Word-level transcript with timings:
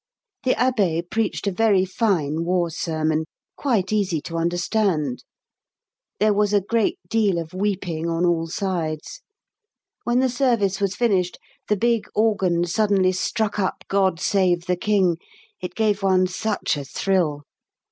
The 0.45 0.55
Abbé 0.55 1.07
preached 1.07 1.45
a 1.45 1.51
very 1.51 1.85
fine 1.85 2.43
war 2.43 2.71
sermon, 2.71 3.25
quite 3.55 3.93
easy 3.93 4.19
to 4.21 4.35
understand. 4.35 5.23
There 6.19 6.33
was 6.33 6.53
a 6.53 6.59
great 6.61 6.97
deal 7.07 7.37
of 7.37 7.53
weeping 7.53 8.09
on 8.09 8.25
all 8.25 8.47
sides. 8.47 9.21
When 10.03 10.17
the 10.19 10.27
service 10.27 10.81
was 10.81 10.95
finished 10.95 11.37
the 11.69 11.77
big 11.77 12.07
organ 12.15 12.65
suddenly 12.65 13.11
struck 13.11 13.59
up 13.59 13.83
"God 13.89 14.19
Save 14.19 14.65
the 14.65 14.75
King"; 14.75 15.17
it 15.61 15.75
gave 15.75 16.01
one 16.01 16.25
such 16.25 16.77
a 16.77 16.83
thrill. 16.83 17.43